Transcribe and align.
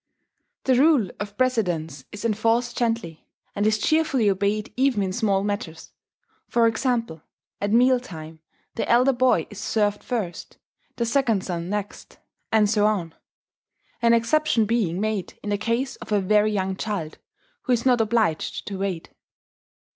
The 0.63 0.73
rule 0.79 1.11
of 1.19 1.37
precedence 1.37 2.05
is 2.11 2.25
enforced 2.25 2.75
gently, 2.75 3.27
and 3.55 3.67
is 3.67 3.77
cheerfully 3.77 4.31
obeyed 4.31 4.73
even 4.75 5.03
in 5.03 5.13
small 5.13 5.43
matters: 5.43 5.91
for 6.47 6.65
example, 6.65 7.21
at 7.61 7.71
meal 7.71 7.99
time, 7.99 8.39
the 8.73 8.89
elder 8.89 9.13
boy 9.13 9.45
is 9.51 9.59
served 9.59 10.03
first, 10.03 10.57
the 10.95 11.05
second 11.05 11.43
son 11.43 11.69
next, 11.69 12.17
and 12.51 12.67
so 12.67 12.87
on, 12.87 13.13
an 14.01 14.13
exception 14.15 14.65
being 14.65 14.99
made 14.99 15.37
in 15.43 15.51
the 15.51 15.57
case 15.59 15.97
of 15.97 16.11
a 16.11 16.19
very 16.19 16.51
young 16.51 16.75
child, 16.75 17.19
who 17.65 17.71
is 17.73 17.85
not 17.85 18.01
obliged 18.01 18.65
to 18.69 18.79
wait. 18.79 19.11